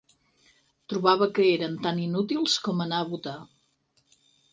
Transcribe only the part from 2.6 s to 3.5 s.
com anar a votar